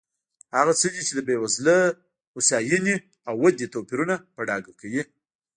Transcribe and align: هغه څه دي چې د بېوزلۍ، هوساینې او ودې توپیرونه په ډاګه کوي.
هغه 0.57 0.73
څه 0.79 0.87
دي 0.93 1.01
چې 1.07 1.13
د 1.15 1.19
بېوزلۍ، 1.27 1.81
هوساینې 2.33 2.95
او 3.27 3.33
ودې 3.43 3.67
توپیرونه 3.73 4.15
په 4.35 4.41
ډاګه 4.47 4.73
کوي. 4.81 5.03